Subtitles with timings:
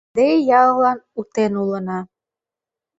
[0.19, 0.27] Ынде
[0.61, 1.99] яллан утен улына...